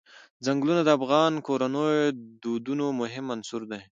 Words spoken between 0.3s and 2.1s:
ځنګلونه د افغان کورنیو